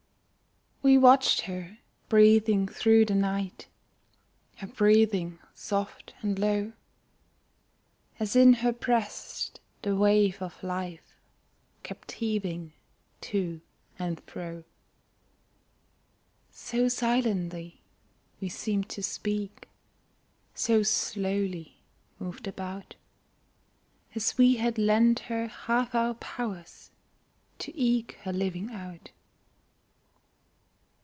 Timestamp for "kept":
11.83-12.13